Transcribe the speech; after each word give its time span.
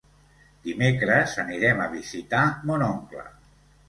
Dimecres 0.67 1.35
anirem 1.43 1.83
a 1.83 1.87
visitar 1.91 2.41
mon 2.71 2.87
oncle. 2.87 3.27